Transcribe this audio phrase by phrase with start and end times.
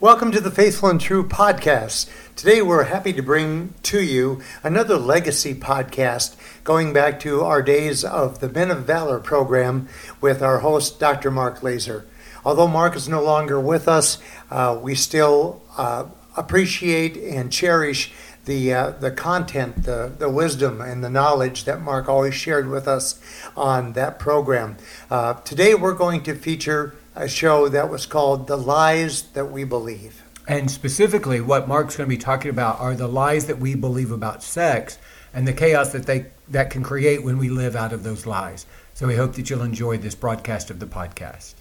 [0.00, 2.08] Welcome to the Faithful and True podcast.
[2.36, 8.04] Today we're happy to bring to you another legacy podcast going back to our days
[8.04, 9.88] of the Men of Valor program
[10.20, 11.32] with our host, Dr.
[11.32, 12.06] Mark Laaser.
[12.44, 14.18] Although Mark is no longer with us,
[14.52, 16.04] uh, we still uh,
[16.36, 18.12] appreciate and cherish
[18.44, 22.86] the uh, the content, the the wisdom, and the knowledge that Mark always shared with
[22.86, 23.20] us
[23.56, 24.76] on that program.
[25.10, 29.64] Uh, today we're going to feature a show that was called The Lies That We
[29.64, 30.22] Believe.
[30.46, 34.10] And specifically, what Mark's going to be talking about are the lies that we believe
[34.10, 34.98] about sex
[35.34, 38.64] and the chaos that they that can create when we live out of those lies.
[38.94, 41.54] So we hope that you'll enjoy this broadcast of the podcast.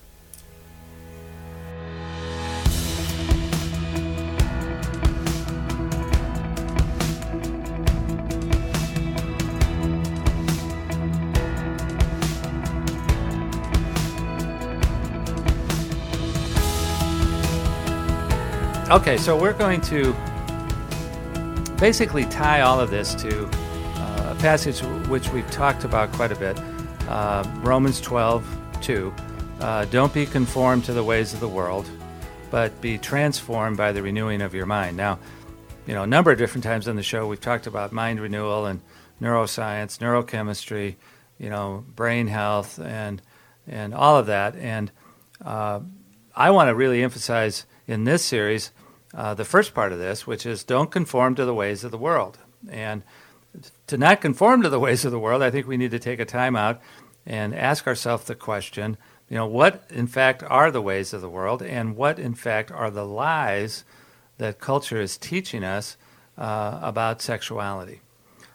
[18.90, 20.16] Okay, so we're going to
[21.78, 26.38] basically tie all of this to uh, a passage which we've talked about quite a
[26.38, 26.58] bit
[27.10, 28.48] uh, Romans 12,
[28.82, 29.14] 2.
[29.60, 31.86] Uh, Don't be conformed to the ways of the world,
[32.50, 34.96] but be transformed by the renewing of your mind.
[34.96, 35.20] Now,
[35.86, 38.68] you know, a number of different times on the show, we've talked about mind renewal
[38.68, 38.80] and
[39.22, 40.96] neuroscience, neurochemistry,
[41.38, 43.22] you know, brain health, and
[43.68, 44.56] and all of that.
[44.56, 44.94] And
[45.44, 45.82] uh,
[46.34, 48.72] I want to really emphasize in this series
[49.14, 51.98] uh, the first part of this, which is don't conform to the ways of the
[51.98, 52.38] world.
[52.70, 53.04] And
[53.88, 56.20] to not conform to the ways of the world, I think we need to take
[56.20, 56.82] a time out
[57.26, 58.98] and ask ourselves the question
[59.30, 62.72] you know, what in fact are the ways of the world, and what in fact
[62.72, 63.84] are the lies
[64.38, 65.98] that culture is teaching us
[66.38, 68.02] uh, about sexuality?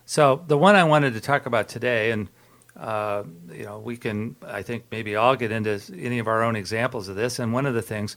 [0.06, 2.28] So, the one I wanted to talk about today, and
[2.76, 6.56] uh, you know, we can, I think, maybe all get into any of our own
[6.56, 7.38] examples of this.
[7.38, 8.16] And one of the things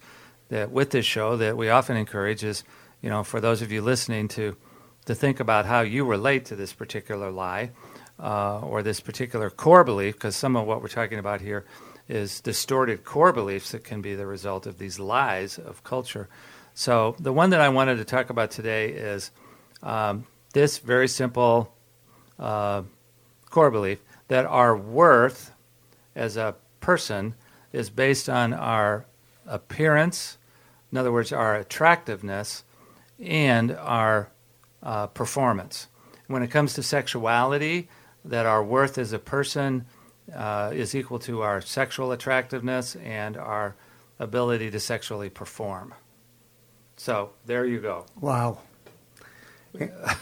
[0.49, 2.63] that with this show that we often encourage is,
[3.01, 4.55] you know, for those of you listening to
[5.05, 7.69] to think about how you relate to this particular lie
[8.19, 11.63] uh, or this particular core belief, because some of what we're talking about here
[12.07, 16.27] is distorted core beliefs that can be the result of these lies of culture.
[16.73, 19.31] So the one that I wanted to talk about today is
[19.81, 21.73] um, this very simple
[22.39, 22.83] uh,
[23.49, 25.51] core belief that our worth
[26.15, 27.35] as a person
[27.71, 29.05] is based on our
[29.47, 30.37] appearance,
[30.91, 32.63] in other words, our attractiveness,
[33.19, 34.29] and our
[34.83, 35.87] uh, performance.
[36.27, 37.89] When it comes to sexuality,
[38.23, 39.85] that our worth as a person
[40.33, 43.75] uh, is equal to our sexual attractiveness and our
[44.19, 45.93] ability to sexually perform.
[46.97, 48.05] So there you go.
[48.19, 48.59] Wow.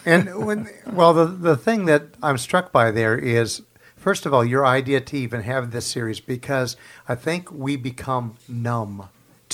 [0.04, 3.62] And when, well, the, the thing that I'm struck by there is
[3.96, 6.76] first of all, your idea to even have this series because
[7.08, 9.08] I think we become numb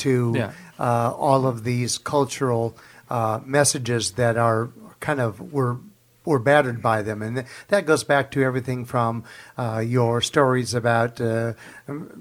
[0.05, 0.53] to Yeah.
[0.78, 2.77] uh, all of these cultural
[3.09, 5.77] uh, messages that are kind of we're
[6.25, 9.25] we're battered by them, and th- that goes back to everything from
[9.56, 11.55] uh, your stories about uh,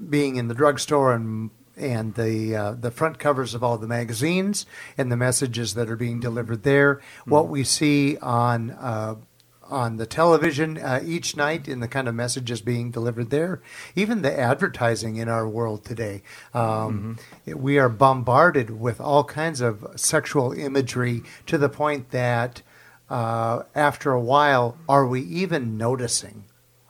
[0.08, 4.66] being in the drugstore and and the uh, the front covers of all the magazines
[4.98, 7.00] and the messages that are being delivered there.
[7.26, 9.14] What we see on uh,
[9.70, 13.60] on the television uh, each night in the kind of messages being delivered there,
[13.94, 16.22] even the advertising in our world today.
[16.52, 22.62] Um, it- we are bombarded with all kinds of sexual imagery to the point that
[23.08, 26.44] uh, after a while, are we even noticing?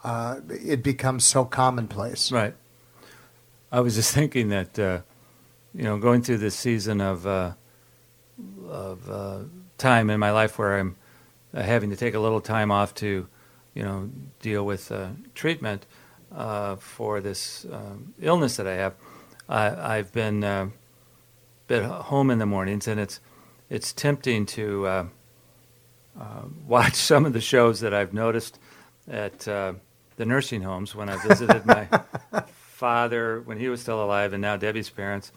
[0.05, 2.31] Uh, it becomes so commonplace.
[2.33, 2.55] Right.
[3.73, 5.01] I was just thinking that, uh,
[5.75, 7.53] you know, going through this season of uh,
[8.69, 9.39] of uh,
[9.79, 10.97] time in my life where I'm
[11.55, 13.27] uh, having to take a little time off to,
[13.75, 15.87] you know, deal with uh, treatment
[16.35, 18.95] uh, for this um, illness that I have.
[19.49, 20.69] I, I've been uh,
[21.67, 23.21] been home in the mornings, and it's
[23.69, 25.07] it's tempting to uh,
[26.19, 28.59] uh, watch some of the shows that I've noticed
[29.09, 29.75] at uh,
[30.17, 31.89] the nursing homes when I visited my
[32.47, 35.33] father when he was still alive, and now Debbie's parents.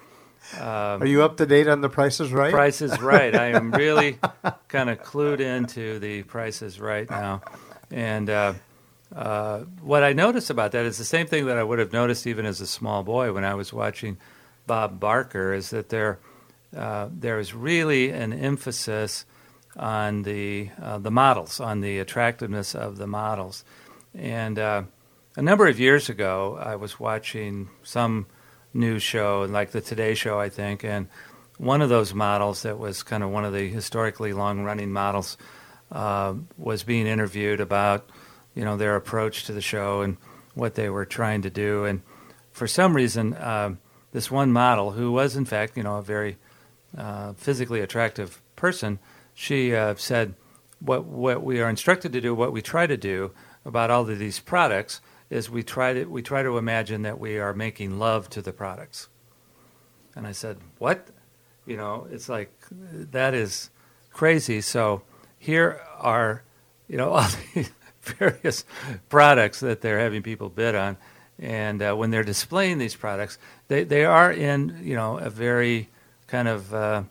[0.58, 2.52] Um, Are you up to date on the Price is Right?
[2.52, 3.34] Price is Right.
[3.34, 4.19] I am really
[4.68, 7.42] kind of clued into the Price is Right now,
[7.90, 8.54] and uh,
[9.16, 12.28] uh, what I notice about that is the same thing that I would have noticed
[12.28, 14.18] even as a small boy when I was watching
[14.68, 15.54] Bob Barker.
[15.54, 16.19] Is that there
[16.75, 19.25] uh, there is really an emphasis
[19.78, 23.63] on the uh, the models, on the attractiveness of the models,
[24.13, 24.84] and uh,
[25.36, 28.28] a number of years ago, I was watching some
[28.74, 31.08] news show, like the Today Show, I think, and
[31.58, 35.38] one of those models that was kind of one of the historically long running models
[35.92, 38.10] uh, was being interviewed about,
[38.56, 40.18] you know, their approach to the show and
[40.56, 41.86] what they were trying to do.
[41.86, 42.02] And
[42.52, 43.75] for some reason, uh,
[44.12, 46.38] this one model, who was in fact, you know, a very
[46.98, 49.00] uh, physically attractive person,
[49.34, 50.36] she uh, said,
[50.80, 53.31] what, what we are instructed to do, what we try to do
[53.66, 55.00] about all of these products
[55.33, 58.53] is we try to, we try to imagine that we are making love to the
[58.53, 59.09] products.
[60.15, 61.07] And I said, what?
[61.65, 63.71] You know, it's like, that is
[64.12, 64.62] crazy.
[64.62, 65.01] So
[65.39, 66.44] here are,
[66.88, 67.71] you know, all these
[68.01, 68.63] various
[69.09, 70.97] products that they're having people bid on.
[71.39, 73.39] And uh, when they're displaying these products,
[73.69, 75.89] they, they are in, you know, a very
[76.27, 77.03] kind of uh,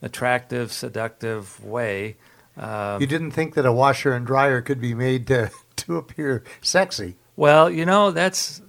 [0.00, 2.16] attractive, seductive way.
[2.56, 6.42] Uh, you didn't think that a washer and dryer could be made to, to appear
[6.62, 7.16] sexy.
[7.36, 8.62] Well, you know, that's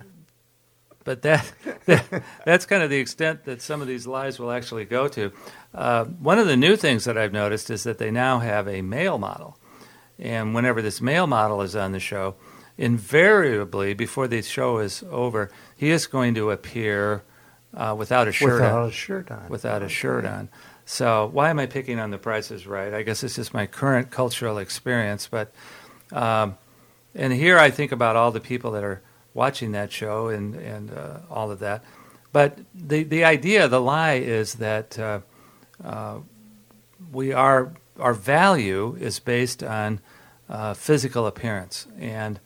[1.07, 1.49] but that,
[1.85, 5.31] that, that's kind of the extent that some of these lies will actually go to.
[5.73, 8.81] Uh, one of the new things that I've noticed is that they now have a
[8.81, 9.57] male model,
[10.19, 12.35] and whenever this male model is on the show,
[12.77, 17.23] invariably before the show is over, he is going to appear
[17.73, 18.89] uh, without a shirt without on.
[18.89, 19.47] a shirt on.
[19.47, 20.49] Without a shirt on.
[20.83, 22.93] So why am I picking on the Price is Right?
[22.93, 25.53] I guess it's just my current cultural experience, but.
[26.11, 26.57] Um,
[27.17, 29.01] and here I think about all the people that are
[29.33, 31.83] watching that show and and uh, all of that.
[32.31, 35.21] But the the idea, the lie, is that uh,
[35.83, 36.19] uh,
[37.11, 39.99] we are our value is based on
[40.47, 42.39] uh, physical appearance, and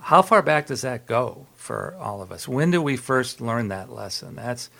[0.00, 2.48] how far back does that go for all of us?
[2.48, 4.34] When do we first learn that lesson?
[4.34, 4.70] That's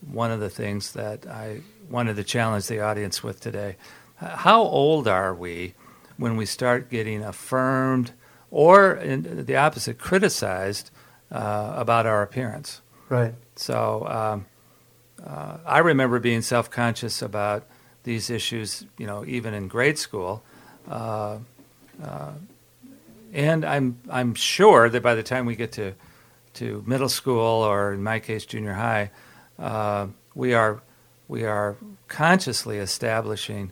[0.00, 3.76] one of the things that I wanted to challenge the audience with today.
[4.16, 5.74] How old are we
[6.16, 8.12] when we start getting affirmed
[8.50, 10.90] or the opposite, criticized
[11.30, 12.80] uh, about our appearance.
[13.08, 13.34] Right.
[13.56, 14.46] So um,
[15.24, 17.66] uh, I remember being self-conscious about
[18.02, 20.42] these issues, you know, even in grade school.
[20.88, 21.38] Uh,
[22.02, 22.32] uh
[23.32, 25.92] and I'm I'm sure that by the time we get to
[26.54, 29.12] to middle school or in my case junior high,
[29.56, 30.82] uh, we are
[31.28, 31.76] we are
[32.08, 33.70] consciously establishing,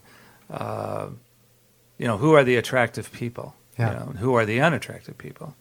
[0.49, 1.09] uh,
[1.99, 3.93] you know, who are the attractive people yeah.
[3.93, 5.55] You know, who are the unattractive people?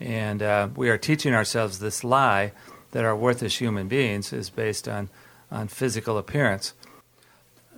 [0.00, 2.52] And uh, we are teaching ourselves this lie
[2.90, 5.08] that our worth as human beings is based on,
[5.50, 6.74] on physical appearance.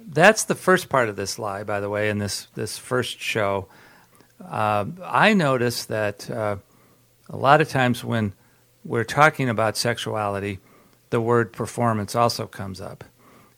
[0.09, 3.69] That's the first part of this lie, by the way, in this, this first show.
[4.43, 6.57] Uh, I notice that uh,
[7.29, 8.33] a lot of times when
[8.85, 10.61] we're talking about sexuality,
[11.11, 13.05] the word performance also comes up.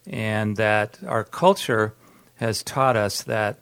[0.06, 1.94] And that our culture
[2.36, 3.58] has taught us that,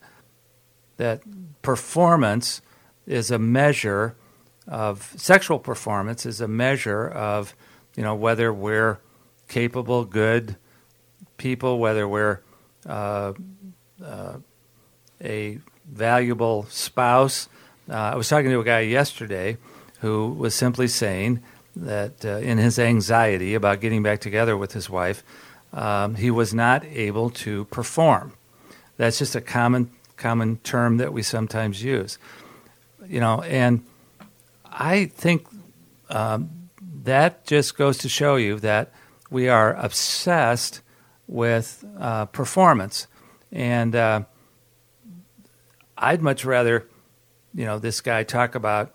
[0.96, 1.22] that
[1.66, 2.62] performance
[3.08, 4.14] is a measure
[4.68, 7.56] of sexual performance is a measure of
[7.96, 9.00] you know whether we're
[9.48, 10.54] capable, good
[11.38, 12.38] people, whether we're
[12.88, 13.32] uh,
[14.04, 14.36] uh,
[15.20, 15.58] a
[15.90, 17.48] valuable spouse.
[17.90, 19.56] Uh, I was talking to a guy yesterday
[20.02, 21.42] who was simply saying
[21.74, 25.24] that uh, in his anxiety about getting back together with his wife,
[25.72, 28.34] um, he was not able to perform.
[28.98, 32.18] That's just a common common term that we sometimes use.
[33.06, 33.84] You know, and
[34.64, 35.46] I think
[36.10, 36.68] um,
[37.04, 38.92] that just goes to show you that
[39.30, 40.80] we are obsessed
[41.26, 43.06] with uh, performance,
[43.52, 44.22] and uh,
[45.98, 46.86] I'd much rather,
[47.54, 48.92] you know, this guy talk about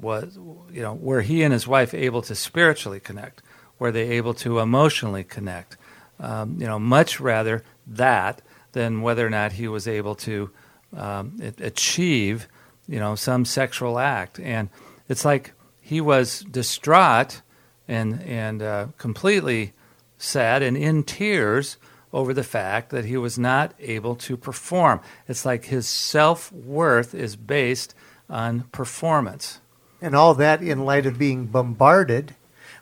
[0.00, 0.38] was
[0.72, 3.42] you know were he and his wife able to spiritually connect,
[3.78, 5.76] were they able to emotionally connect,
[6.20, 10.50] um, you know, much rather that than whether or not he was able to
[10.96, 12.48] um, achieve,
[12.86, 14.40] you know, some sexual act.
[14.40, 14.68] And
[15.08, 17.42] it's like he was distraught
[17.88, 19.72] and and uh, completely
[20.18, 21.76] sad and in tears
[22.12, 25.00] over the fact that he was not able to perform.
[25.26, 27.94] It's like his self worth is based
[28.28, 29.60] on performance.
[30.00, 32.34] And all that in light of being bombarded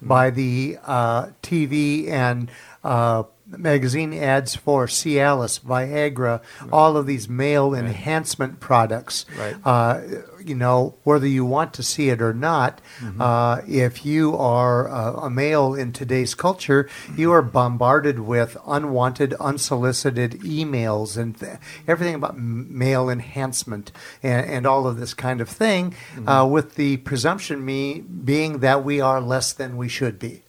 [0.03, 2.51] by the uh, TV and
[2.83, 3.25] uh,
[3.59, 6.71] magazine ads for Cialis, Viagra, right.
[6.73, 7.85] all of these male right.
[7.85, 9.27] enhancement products.
[9.37, 9.57] Right.
[9.65, 10.01] Uh,
[10.45, 13.21] you know, whether you want to see it or not, mm-hmm.
[13.21, 19.35] uh, if you are a, a, male in today's culture, you are bombarded with unwanted,
[19.35, 23.93] unsolicited emails and th- everything about male enhancement
[24.23, 26.29] and, and, all of this kind of thing, mm-hmm.
[26.29, 30.43] uh, with the presumption me being that we are less than we should be.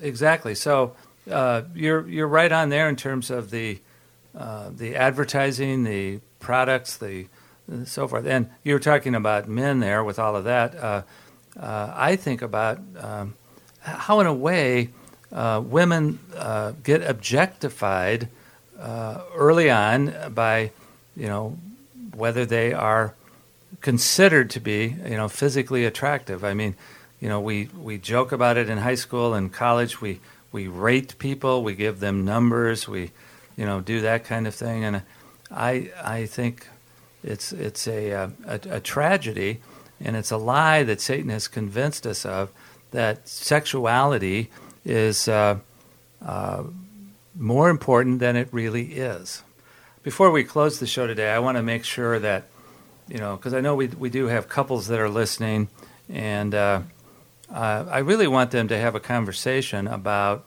[0.00, 0.54] Exactly.
[0.54, 0.94] So
[1.30, 3.78] uh, you're you're right on there in terms of the
[4.36, 7.26] uh, the advertising, the products, the
[7.84, 8.26] so forth.
[8.26, 10.74] And you were talking about men there with all of that.
[10.76, 11.02] Uh,
[11.58, 13.34] uh I think about um,
[13.80, 14.90] how, in a way,
[15.32, 16.18] uh, women
[16.82, 18.28] get objectified
[18.78, 20.70] early on by
[21.16, 21.58] you know
[22.14, 23.14] whether they are
[23.80, 26.44] considered to be you know physically attractive.
[26.44, 26.74] I mean,
[27.20, 30.00] you know, we we joke about it in high school and college.
[30.00, 30.20] We
[30.52, 33.10] we rate people, we give them numbers, we
[33.60, 34.84] you know, do that kind of thing.
[34.84, 35.02] And
[35.50, 36.66] I I think
[37.22, 39.60] it's it's a a, a tragedy,
[40.00, 42.50] and it's a lie that Satan has convinced us of
[42.92, 44.50] that sexuality
[44.84, 45.58] is uh,
[46.24, 46.62] uh,
[47.36, 49.42] more important than it really is.
[50.02, 52.44] Before we close the show today, I want to make sure that
[53.08, 55.68] you know because I know we we do have couples that are listening,
[56.08, 56.80] and uh,
[57.50, 60.44] uh I really want them to have a conversation about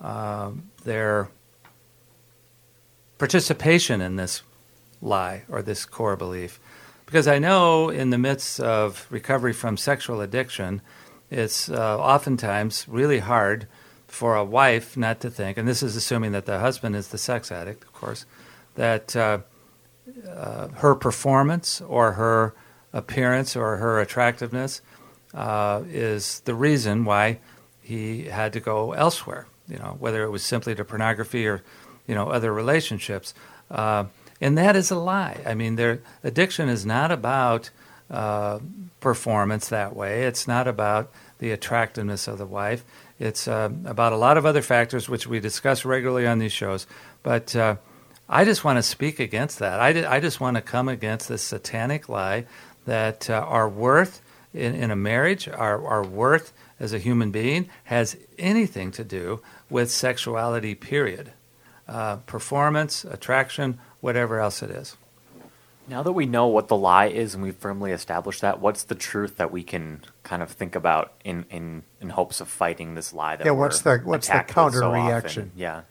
[0.00, 0.50] uh,
[0.84, 1.28] their
[3.18, 4.42] participation in this
[5.00, 6.58] lie or this core belief.
[7.06, 10.80] Because I know in the midst of recovery from sexual addiction,
[11.30, 13.66] it's uh, oftentimes really hard
[14.06, 17.18] for a wife not to think, and this is assuming that the husband is the
[17.18, 18.26] sex addict, of course,
[18.74, 19.38] that uh,
[20.28, 22.54] uh, her performance or her
[22.92, 24.82] appearance or her attractiveness
[25.34, 27.38] uh, is the reason why
[27.80, 29.46] he had to go elsewhere.
[29.68, 31.62] You know, whether it was simply to pornography or
[32.06, 33.34] you know other relationships.
[33.70, 34.04] Uh,
[34.40, 35.40] and that is a lie.
[35.46, 37.70] I mean, their addiction is not about
[38.10, 38.58] uh,
[39.00, 40.24] performance that way.
[40.24, 42.84] It's not about the attractiveness of the wife.
[43.18, 46.86] It's uh, about a lot of other factors which we discuss regularly on these shows.
[47.22, 47.76] But uh,
[48.28, 49.78] I just want to speak against that.
[49.78, 52.46] I, I just want to come against this satanic lie
[52.84, 54.20] that uh, our worth
[54.54, 59.40] in, in a marriage, our, our worth as a human being, has anything to do
[59.70, 61.32] with sexuality, period
[61.88, 64.96] uh, performance, attraction, whatever else it is.
[65.88, 68.94] Now that we know what the lie is and we've firmly established that, what's the
[68.94, 73.12] truth that we can kind of think about in, in, in hopes of fighting this
[73.12, 73.36] lie?
[73.36, 75.42] That yeah, what's the what's the counter so reaction?
[75.42, 75.52] Often?
[75.56, 75.82] Yeah.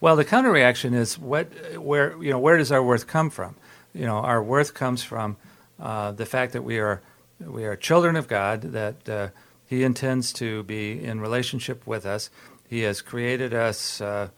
[0.00, 3.54] Well, the counter reaction is what where you know where does our worth come from?
[3.94, 5.36] You know, our worth comes from
[5.80, 7.00] uh, the fact that we are
[7.40, 8.62] we are children of God.
[8.62, 9.28] That uh,
[9.66, 12.30] He intends to be in relationship with us.
[12.68, 14.00] He has created us.
[14.00, 14.28] Uh,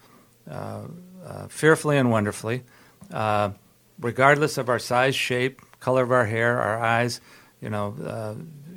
[0.51, 0.83] uh,
[1.27, 2.63] uh, fearfully and wonderfully,
[3.13, 3.51] uh,
[4.01, 7.21] regardless of our size, shape, color of our hair, our eyes,
[7.61, 7.95] you know,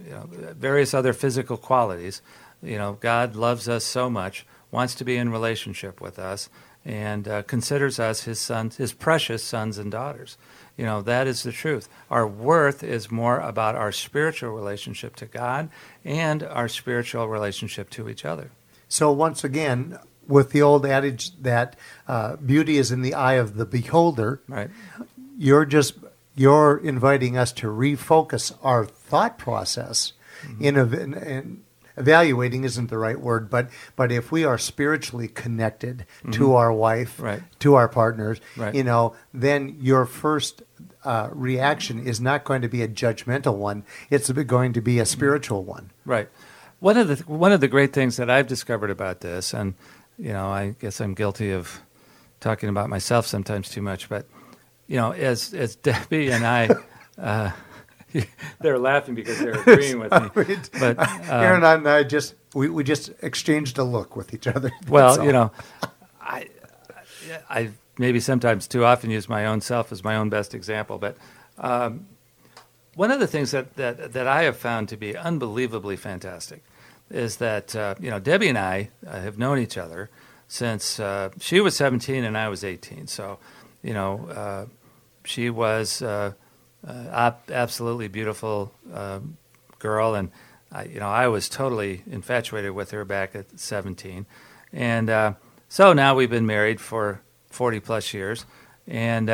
[0.05, 2.21] you know, various other physical qualities.
[2.61, 6.49] You know, God loves us so much, wants to be in relationship with us,
[6.83, 10.37] and uh, considers us his sons, his precious sons and daughters.
[10.81, 11.87] You know, that is the truth.
[12.09, 15.69] Our worth is more about our spiritual relationship to God
[16.03, 18.49] and our spiritual relationship to each other.
[18.89, 21.75] So, once again, with the old adage that
[22.07, 24.41] uh, beauty is in the eye of the beholder.
[24.47, 24.71] Right.
[25.37, 25.93] You're just
[26.35, 30.63] you're inviting us to refocus our thought process mm-hmm.
[30.63, 31.63] in, in, in,
[31.97, 36.31] evaluating isn't the right word, but but if we are spiritually connected mm-hmm.
[36.31, 37.43] to our wife, right.
[37.59, 38.73] to our partners, right.
[38.73, 40.63] you know, then your first
[41.03, 43.83] uh, reaction is not going to be a judgmental one.
[44.09, 45.91] It's going to be a spiritual one.
[46.05, 46.29] Right.
[46.79, 49.75] One of the one of the great things that I've discovered about this, and
[50.17, 51.81] you know, I guess I'm guilty of
[52.39, 54.09] talking about myself sometimes too much.
[54.09, 54.25] But
[54.87, 56.69] you know, as as Debbie and I,
[57.19, 57.51] uh,
[58.59, 60.57] they're laughing because they're agreeing with me.
[60.79, 64.71] But um, Aaron and I just we, we just exchanged a look with each other.
[64.87, 65.25] Well, all.
[65.25, 65.51] you know,
[66.19, 66.47] I
[67.49, 67.69] I
[68.01, 71.15] maybe sometimes too often use my own self as my own best example, but.
[71.57, 72.07] Um,
[72.95, 76.61] one of the things that, that, that I have found to be unbelievably fantastic
[77.09, 80.09] is that uh, you know Debbie and I uh, have known each other
[80.47, 83.07] since uh, she was 17 and I was 18.
[83.07, 83.39] So,
[83.81, 84.65] you know, uh,
[85.23, 86.33] she was uh,
[86.85, 89.37] uh, absolutely beautiful um,
[89.79, 90.31] girl, and
[90.71, 94.25] I, you know I was totally infatuated with her back at 17,
[94.73, 95.35] and
[95.69, 98.45] so now we've been married for 40 plus years,
[98.87, 99.29] and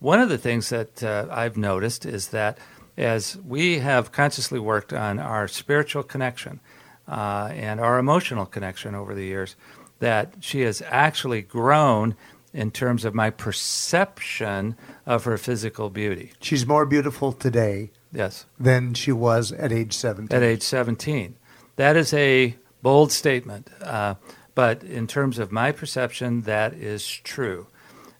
[0.00, 2.58] one of the things that I've noticed is that
[2.96, 6.60] as we have consciously worked on our spiritual connection
[7.08, 9.56] uh, and our emotional connection over the years,
[9.98, 12.14] that she has actually grown
[12.52, 14.76] in terms of my perception
[15.06, 16.32] of her physical beauty.
[16.40, 18.46] She's more beautiful today yes.
[18.58, 20.34] than she was at age 17.
[20.36, 21.36] At age 17.
[21.76, 24.14] That is a bold statement, uh,
[24.54, 27.66] but in terms of my perception, that is true.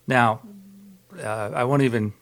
[0.06, 0.40] Now,
[1.22, 2.12] uh, I won't even,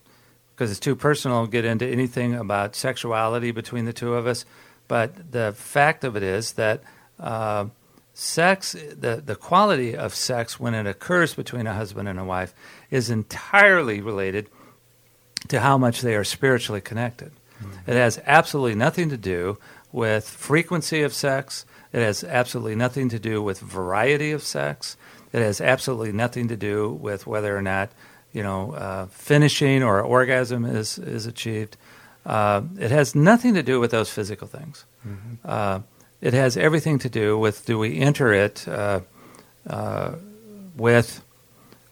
[0.55, 4.45] because it's too personal, get into anything about sexuality between the two of us.
[4.89, 6.83] But the fact of it is that
[7.19, 7.67] uh,
[8.15, 12.53] sex, the, the quality of sex when it occurs between a husband and a wife,
[12.91, 14.49] is entirely related
[15.49, 17.33] to how much they are spiritually connected.
[17.63, 17.91] Mm-hmm.
[17.91, 19.59] It has absolutely nothing to do
[19.91, 21.65] with frequency of sex.
[21.93, 24.97] It has absolutely nothing to do with variety of sex.
[25.33, 27.91] It has absolutely nothing to do with whether or not
[28.33, 31.77] you know uh, finishing or orgasm is is achieved.
[32.25, 34.85] Uh, it has nothing to do with those physical things.
[35.07, 35.35] Mm-hmm.
[35.45, 35.81] Uh,
[36.21, 39.01] it has everything to do with do we enter it uh,
[39.69, 40.13] uh
[40.77, 41.23] with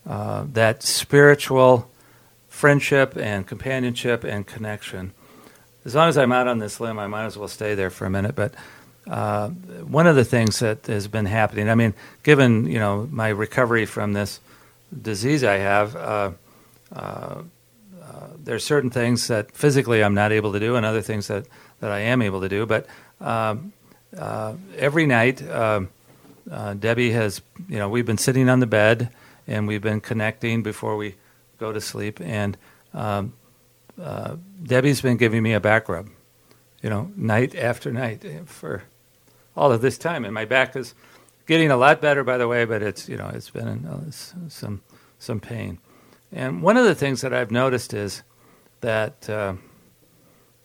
[0.07, 1.87] uh, that spiritual
[2.49, 5.13] friendship and companionship and connection.
[5.85, 8.05] As long as I'm out on this limb, I might as well stay there for
[8.05, 8.35] a minute.
[8.35, 8.53] But
[9.09, 11.93] uh, one of the things that has been happening, I mean,
[12.23, 14.39] given you know my recovery from this
[15.01, 16.31] disease I have, uh,
[16.93, 17.41] uh,
[18.43, 21.45] there's certain things that physically I'm not able to do, and other things that,
[21.79, 22.65] that I am able to do.
[22.65, 22.87] But
[23.19, 23.73] um,
[24.17, 25.81] uh, every night, uh,
[26.49, 29.09] uh, Debbie has, you know, we've been sitting on the bed
[29.47, 31.15] and we've been connecting before we
[31.59, 32.57] go to sleep, and
[32.93, 33.33] um,
[34.01, 36.09] uh, Debbie's been giving me a back rub,
[36.81, 38.83] you know, night after night for
[39.55, 40.93] all of this time, and my back is
[41.45, 42.65] getting a lot better, by the way.
[42.65, 44.11] But it's, you know, it's been in, uh,
[44.49, 44.81] some
[45.19, 45.79] some pain.
[46.31, 48.23] And one of the things that I've noticed is
[48.79, 49.55] that uh,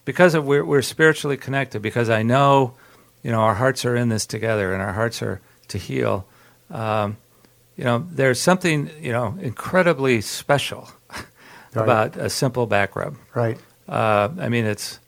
[0.04, 2.74] because of we're, we're spiritually connected, because I know,
[3.22, 6.26] you know, our hearts are in this together and our hearts are to heal.
[6.70, 7.16] Um,
[7.76, 10.88] you know, there's something you know incredibly special
[11.74, 13.16] about a simple back rub.
[13.34, 13.58] Right.
[13.88, 14.98] Uh, I mean, it's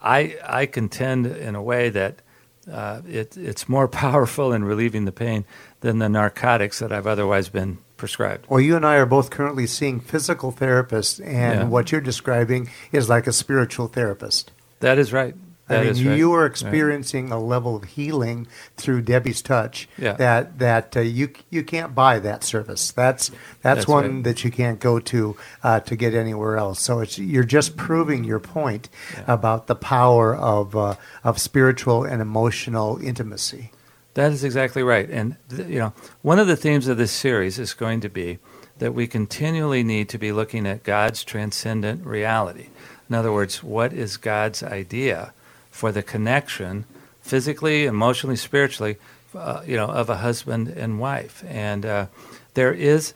[0.00, 2.22] I I contend in a way that
[2.70, 5.44] uh, it, it's more powerful in relieving the pain
[5.80, 8.46] than the narcotics that I've otherwise been prescribed.
[8.48, 11.64] Well, you and I are both currently seeing physical therapists, and yeah.
[11.64, 14.52] what you're describing is like a spiritual therapist.
[14.80, 15.34] That is right.
[15.68, 16.18] That I mean, right.
[16.18, 17.36] you are experiencing right.
[17.36, 18.46] a level of healing
[18.76, 20.14] through Debbie's touch yeah.
[20.14, 22.90] that that uh, you you can't buy that service.
[22.90, 24.24] That's that's, that's one right.
[24.24, 26.80] that you can't go to uh, to get anywhere else.
[26.80, 29.24] So it's you're just proving your point yeah.
[29.28, 33.70] about the power of uh, of spiritual and emotional intimacy.
[34.14, 35.08] That is exactly right.
[35.08, 38.38] And you know, one of the themes of this series is going to be
[38.78, 42.68] that we continually need to be looking at God's transcendent reality.
[43.08, 45.32] In other words, what is God's idea
[45.78, 46.84] for the connection,
[47.20, 48.96] physically, emotionally, spiritually,
[49.32, 51.44] uh, you know, of a husband and wife.
[51.46, 52.06] And uh,
[52.54, 53.14] there is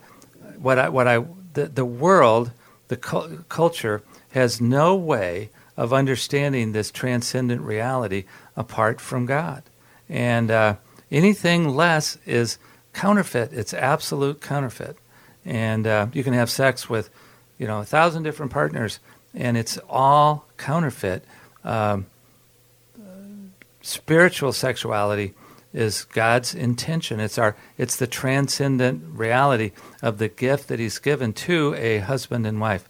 [0.58, 2.52] what I, what I, the, the world,
[2.86, 4.00] the cu- culture
[4.30, 9.64] has no way of understanding this transcendent reality apart from God.
[10.08, 10.76] And uh,
[11.10, 12.58] anything less is
[12.92, 13.52] counterfeit.
[13.52, 14.96] It's absolute counterfeit.
[15.44, 17.10] And uh, you can have sex with,
[17.58, 19.00] you know, a thousand different partners,
[19.34, 21.24] and it's all counterfeit.
[21.64, 22.06] Um,
[23.82, 25.34] spiritual sexuality
[25.74, 27.20] is God's intention.
[27.20, 32.46] It's our it's the transcendent reality of the gift that He's given to a husband
[32.46, 32.88] and wife.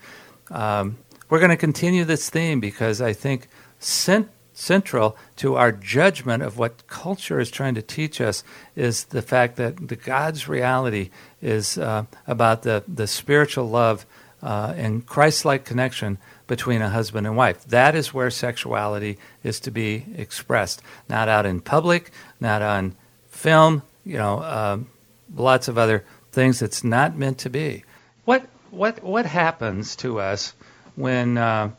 [0.51, 6.43] Um, we're going to continue this theme because I think cent- central to our judgment
[6.43, 8.45] of what culture is trying to teach us
[8.77, 14.05] is the fact that the God's reality is uh, about the the spiritual love
[14.43, 17.65] uh, and Christ-like connection between a husband and wife.
[17.67, 22.95] That is where sexuality is to be expressed, not out in public, not on
[23.29, 24.89] film, you know, um,
[25.35, 27.85] lots of other things it's not meant to be.
[28.25, 30.55] What what what happens to us
[30.97, 31.71] when uh,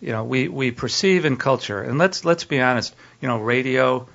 [0.00, 1.80] you know we, we perceive in culture?
[1.80, 2.94] And let's let's be honest.
[3.20, 4.08] You know, radio,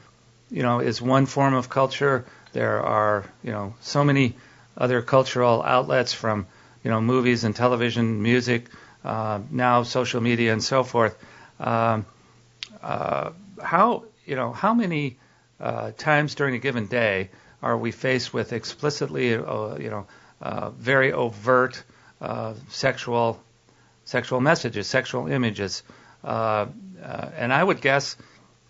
[0.51, 2.25] you know, is one form of culture.
[2.53, 4.35] There are you know so many
[4.77, 6.45] other cultural outlets from
[6.87, 8.69] you know movies and television, music
[9.03, 11.17] uh, now social media and so forth.
[11.59, 12.05] Um,
[12.81, 15.17] uh, how you know how many
[15.59, 17.29] uh, times during a given day
[17.61, 20.07] are we faced with explicitly uh, you know
[20.41, 21.83] uh, very overt
[22.21, 23.37] uh, sexual
[24.05, 25.83] sexual messages, sexual images,
[26.23, 28.15] and I would guess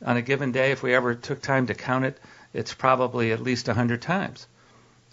[0.03, 2.19] on a given day, if we ever took time to count it,
[2.51, 4.47] it's probably at least 100 times.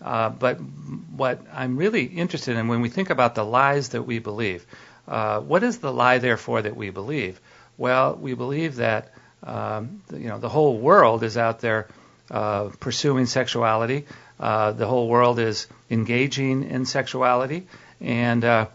[0.03, 4.19] Uh, but what I'm really interested in when we think about the lies that we
[4.19, 4.67] believe,
[5.07, 7.41] uh, what is the lie, therefore, that we believe?
[7.77, 11.89] Well, we believe that um, you know the whole world is out there
[12.31, 14.07] uh, pursuing sexuality.
[14.41, 17.67] Uh, the whole world is engaging in sexuality,
[18.01, 18.67] and uh,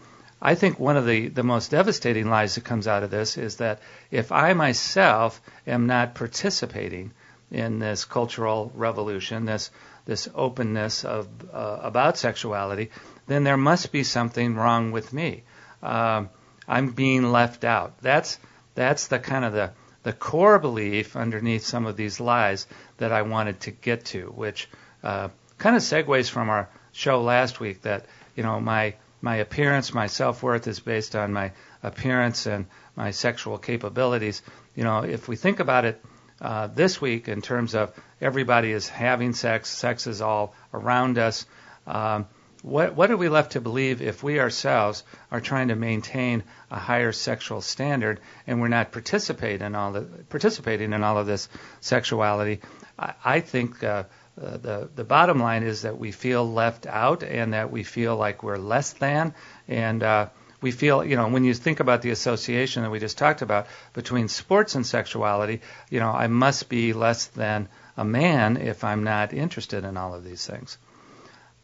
[0.42, 3.56] I think one of the, the most devastating lies that comes out of this is
[3.56, 3.80] that
[4.10, 7.12] if I myself am not participating
[7.50, 9.70] in this cultural revolution, this
[10.04, 12.90] this openness of uh, about sexuality,
[13.26, 15.42] then there must be something wrong with me
[15.82, 16.30] um,
[16.68, 17.98] I'm being left out.
[18.00, 18.38] That's
[18.74, 22.66] that's the kind of the the core belief underneath some of these lies
[22.98, 24.68] that I wanted to get to, which
[25.02, 29.92] uh, kind of segues from our show last week that you know my my appearance,
[29.92, 34.42] my self worth is based on my appearance and my sexual capabilities.
[34.74, 36.02] You know, if we think about it
[36.40, 41.46] uh, this week in terms of everybody is having sex, sex is all around us.
[41.86, 42.26] Um,
[42.62, 46.78] what, what are we left to believe if we ourselves are trying to maintain a
[46.78, 51.48] higher sexual standard and we're not participating in all the, participating in all of this
[51.80, 52.60] sexuality?
[52.98, 54.04] I, I think uh,
[54.40, 58.16] uh, the the bottom line is that we feel left out and that we feel
[58.16, 59.34] like we're less than
[59.68, 60.28] and uh,
[60.60, 63.66] we feel you know when you think about the association that we just talked about
[63.92, 69.04] between sports and sexuality you know I must be less than a man if I'm
[69.04, 70.78] not interested in all of these things.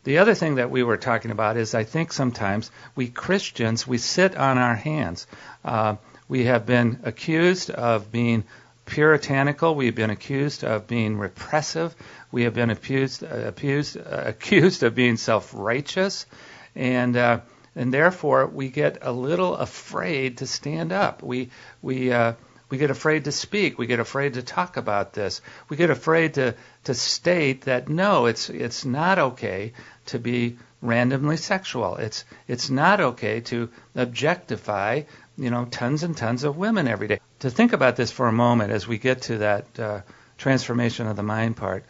[0.05, 3.99] The other thing that we were talking about is I think sometimes we Christians we
[3.99, 5.27] sit on our hands.
[5.65, 5.97] Uh,
[6.29, 8.45] we have been accused of being
[8.85, 9.75] puritanical.
[9.75, 11.95] We've been accused of being repressive.
[12.31, 16.27] We have been accused uh, accused uh, accused of being self-righteous,
[16.75, 17.41] and uh,
[17.77, 21.23] and therefore we get a little afraid to stand up.
[21.23, 21.51] We
[21.83, 22.33] we uh,
[22.69, 23.79] we get afraid to speak.
[23.79, 25.41] We get afraid to talk about this.
[25.69, 29.73] We get afraid to to state that no, it's it's not okay
[30.07, 31.97] to be randomly sexual.
[31.97, 35.03] It's it's not okay to objectify
[35.37, 37.21] you know tons and tons of women every day.
[37.41, 40.01] To think about this for a moment as we get to that uh,
[40.39, 41.85] transformation of the mind part.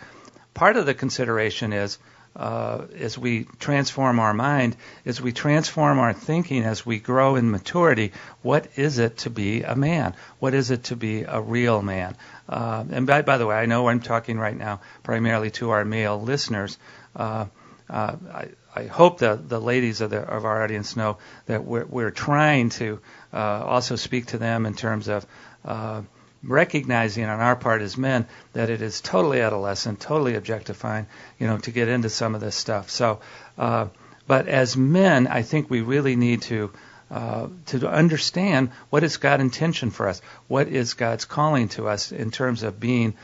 [0.53, 1.99] Part of the consideration is
[2.37, 7.51] uh, as we transform our mind, as we transform our thinking, as we grow in
[7.51, 10.15] maturity, what is it to be a man?
[10.39, 12.17] What is it to be a real man?
[12.49, 15.85] Uh, and by, by, the way, I know I'm talking right now primarily to our
[15.85, 16.79] male listeners.
[17.15, 17.47] Uh,
[17.89, 21.87] uh I, I, hope that the ladies of, the, of, our audience know that we're,
[21.87, 23.01] we're trying to
[23.33, 25.25] uh, also speak to them in terms of
[25.65, 26.03] uh,
[26.47, 31.07] recognizing on our part as men that it is totally adolescent, totally objectifying,
[31.39, 32.91] you know, to get into some of this stuff.
[32.91, 33.21] So,
[33.59, 33.89] uh,
[34.27, 36.73] but as men, I think we really need to
[37.09, 42.11] uh, to understand what is God's intention for us, what is God's calling to us
[42.11, 43.15] in terms of being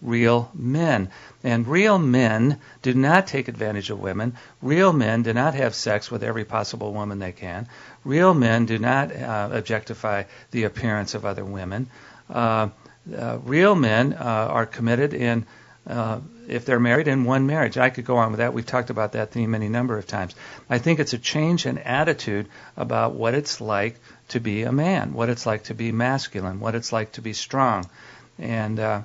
[0.00, 1.08] real men.
[1.42, 4.36] And real men do not take advantage of women.
[4.60, 7.68] Real men do not have sex with every possible woman they can.
[8.04, 11.88] Real men do not uh, objectify the appearance of other women.
[12.32, 12.68] Uh,
[13.16, 15.46] uh, real men uh, are committed in
[16.48, 17.78] if they're married in one marriage.
[17.78, 18.52] I could go on with that.
[18.52, 20.34] We've talked about that theme any number of times.
[20.68, 25.12] I think it's a change in attitude about what it's like to be a man,
[25.12, 27.88] what it's like to be masculine, what it's like to be strong.
[28.38, 29.02] And uh,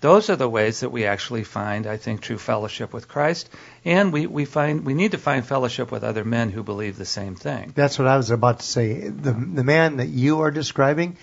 [0.00, 3.48] those are the ways that we actually find, I think, true fellowship with Christ.
[3.84, 7.06] And we, we find we need to find fellowship with other men who believe the
[7.06, 7.72] same thing.
[7.74, 9.08] That's what I was about to say.
[9.08, 11.16] The the man that you are describing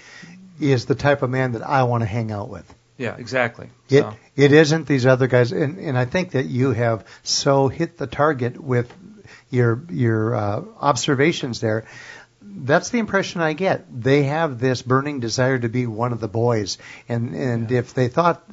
[0.62, 2.74] is the type of man that I want to hang out with.
[2.98, 3.70] Yeah, exactly.
[3.90, 4.16] It so.
[4.36, 8.08] it isn't these other guys, and and I think that you have so hit the
[8.08, 8.94] target with
[9.50, 11.86] your your uh, observations there.
[12.42, 13.86] That's the impression I get.
[14.04, 16.78] They have this burning desire to be one of the boys,
[17.10, 17.80] and and yeah.
[17.80, 18.48] if they thought,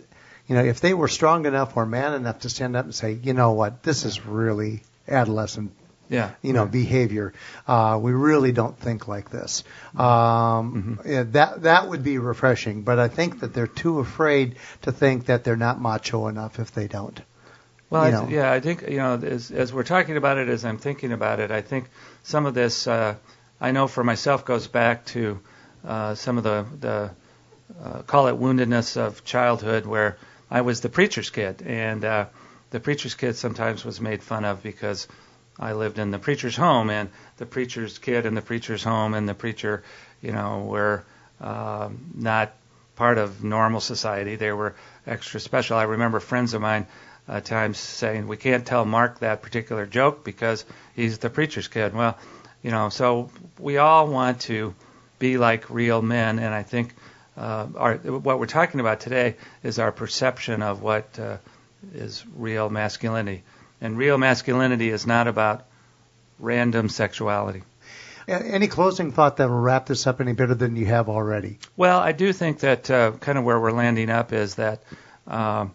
[0.46, 3.12] you know, if they were strong enough or man enough to stand up and say,
[3.12, 5.72] you know what, this is really adolescent
[6.08, 7.32] yeah, you know, behavior.
[7.66, 9.64] Uh, we really don't think like this.
[9.94, 11.10] Um, mm-hmm.
[11.10, 15.26] yeah, that that would be refreshing, but I think that they're too afraid to think
[15.26, 17.20] that they're not macho enough if they don't.
[17.90, 20.64] Well, I th- yeah, I think you know, as, as we're talking about it, as
[20.64, 21.88] I'm thinking about it, I think
[22.22, 23.14] some of this, uh,
[23.60, 25.40] I know for myself, goes back to
[25.86, 27.10] uh, some of the the
[27.82, 30.18] uh, call it woundedness of childhood, where
[30.50, 32.26] I was the preacher's kid, and uh,
[32.70, 35.08] the preacher's kid sometimes was made fun of because
[35.58, 39.28] I lived in the preacher's home, and the preacher's kid in the preacher's home and
[39.28, 39.82] the preacher,
[40.22, 41.04] you know, were
[41.40, 42.52] uh, not
[42.96, 44.36] part of normal society.
[44.36, 44.74] They were
[45.06, 45.76] extra special.
[45.76, 46.86] I remember friends of mine
[47.26, 51.94] at times saying, "We can't tell Mark that particular joke because he's the preacher's kid."
[51.94, 52.16] Well,
[52.62, 54.74] you know, so we all want to
[55.18, 56.94] be like real men, and I think
[57.36, 61.36] uh, our, what we're talking about today is our perception of what uh,
[61.94, 63.42] is real masculinity.
[63.80, 65.66] And real masculinity is not about
[66.38, 67.62] random sexuality.
[68.26, 71.58] Any closing thought that will wrap this up any better than you have already?
[71.76, 74.82] Well, I do think that uh, kind of where we're landing up is that
[75.26, 75.68] uh,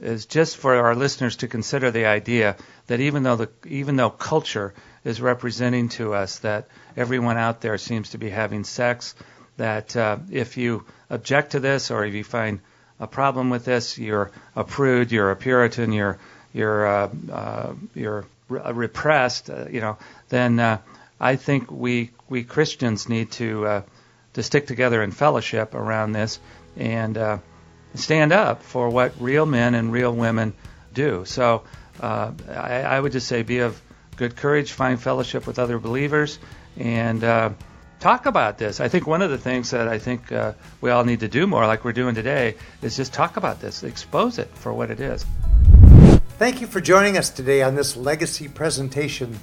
[0.00, 4.10] is just for our listeners to consider the idea that even though the even though
[4.10, 4.72] culture
[5.04, 9.14] is representing to us that everyone out there seems to be having sex,
[9.58, 12.60] that uh, if you object to this or if you find
[12.98, 16.18] a problem with this, you're a prude, you're a Puritan, you're
[16.54, 19.98] you're uh, uh, you're re- repressed, uh, you know,
[20.30, 20.78] then uh,
[21.20, 23.82] I think we we Christians need to uh,
[24.34, 26.38] to stick together in fellowship around this
[26.76, 27.38] and uh,
[27.94, 30.54] stand up for what real men and real women
[30.92, 31.24] do.
[31.24, 31.64] So
[32.00, 33.80] uh, I, I would just say be of
[34.16, 36.38] good courage, find fellowship with other believers,
[36.76, 37.50] and uh,
[38.00, 38.80] talk about this.
[38.80, 41.46] I think one of the things that I think uh, we all need to do
[41.46, 45.00] more, like we're doing today, is just talk about this, expose it for what it
[45.00, 45.24] is.
[46.36, 49.38] Thank you for joining us today on this legacy presentation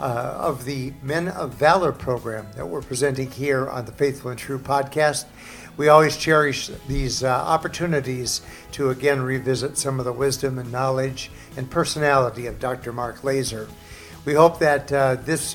[0.00, 4.38] uh, of the Men of Valor program that we're presenting here on the Faithful and
[4.38, 5.26] True podcast.
[5.76, 8.42] We always cherish these uh, opportunities
[8.72, 12.92] to again revisit some of the wisdom and knowledge and personality of Dr.
[12.92, 13.68] Mark Laaser.
[14.24, 15.54] We hope that uh, this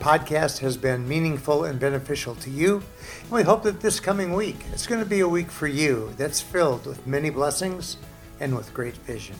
[0.00, 2.82] podcast has been meaningful and beneficial to you.
[3.24, 6.14] And we hope that this coming week, it's going to be a week for you
[6.16, 7.98] that's filled with many blessings
[8.40, 9.36] and with great vision.